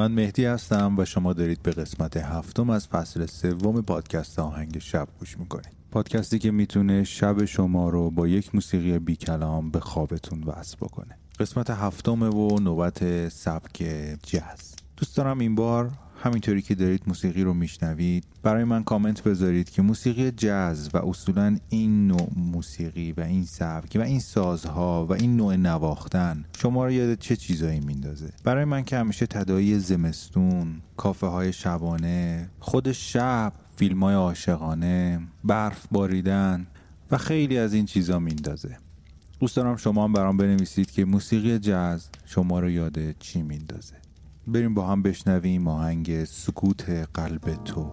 [0.00, 5.08] من مهدی هستم و شما دارید به قسمت هفتم از فصل سوم پادکست آهنگ شب
[5.18, 5.72] گوش می‌کنید.
[5.90, 11.18] پادکستی که می‌تونه شب شما رو با یک موسیقی بی کلام به خوابتون وصل بکنه.
[11.40, 13.84] قسمت هفتم و نوبت سبک
[14.22, 14.74] جاز.
[14.96, 15.90] دوست دارم این بار
[16.22, 21.56] همینطوری که دارید موسیقی رو میشنوید برای من کامنت بذارید که موسیقی جاز و اصولا
[21.68, 26.92] این نوع موسیقی و این سبک و این سازها و این نوع نواختن شما رو
[26.92, 33.52] یاد چه چیزایی میندازه؟ برای من که همیشه تدایی زمستون کافه های شبانه خود شب
[33.76, 36.66] فیلم های عاشقانه برف باریدن
[37.10, 38.78] و خیلی از این چیزا میندازه.
[39.40, 43.99] دوست دارم شما هم برام بنویسید که موسیقی جاز شما رو یاد چی میندازه.
[44.52, 47.90] بریم با هم بشنویم آهنگ سکوت قلب تو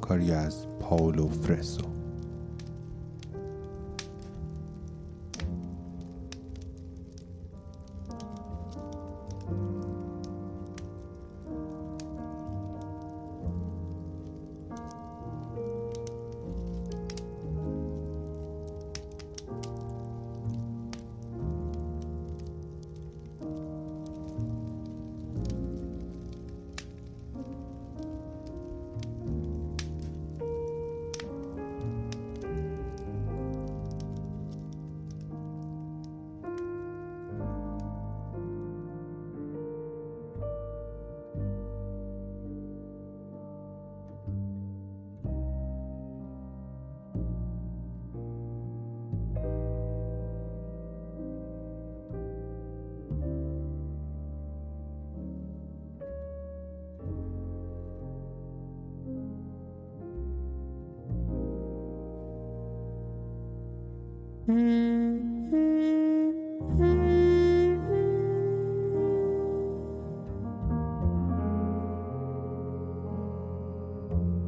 [0.00, 1.99] کاری از پاولو فرسو.
[64.48, 65.50] Mm-hmm.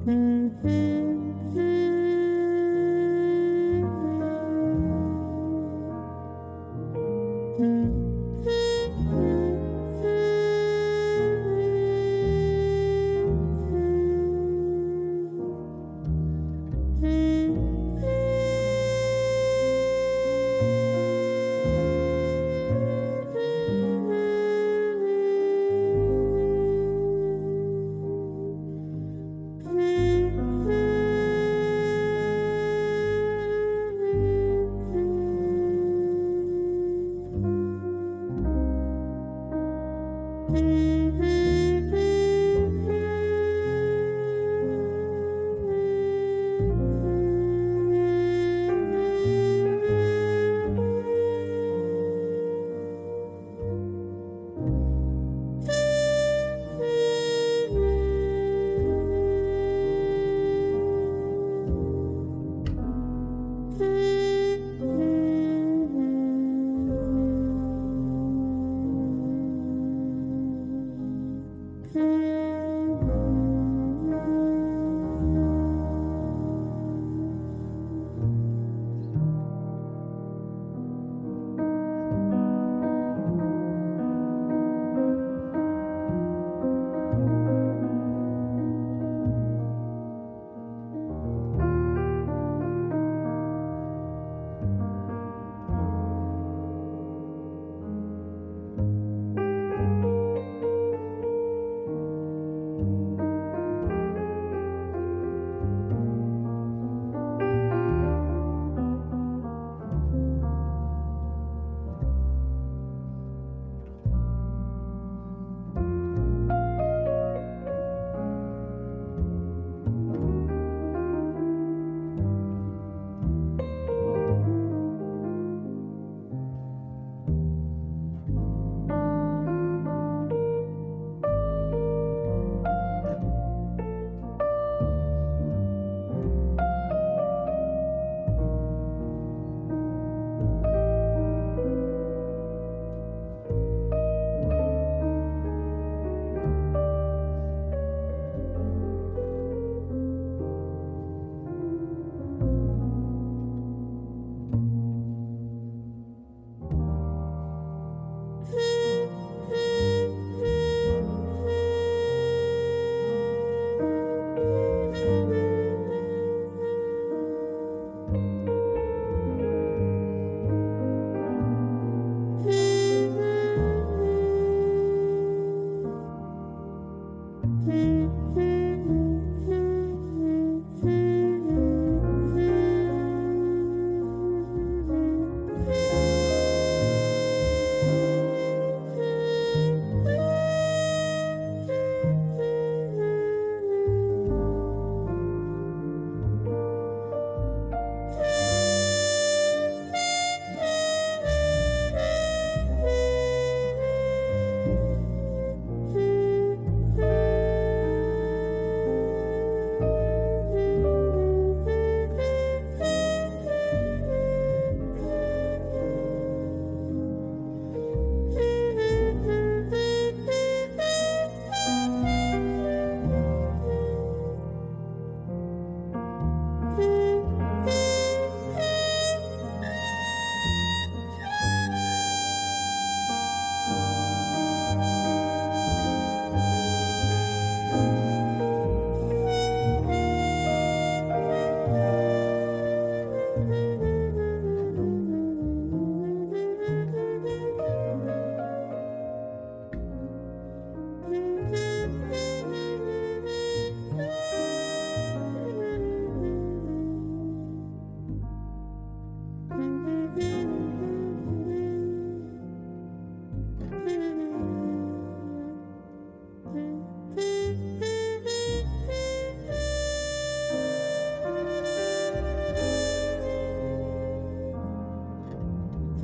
[0.06, 1.01] mm-hmm.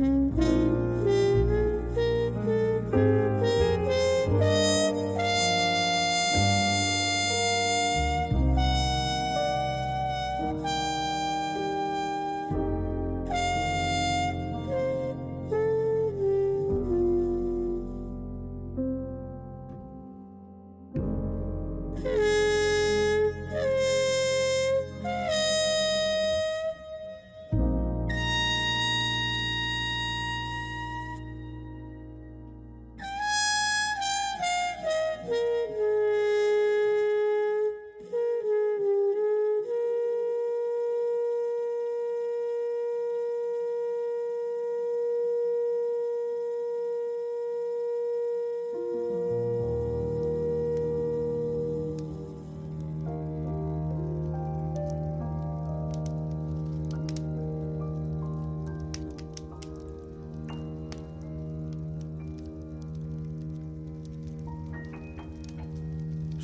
[0.00, 0.47] Mm-hmm.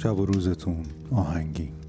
[0.05, 1.84] شب و روزتون آهنگین.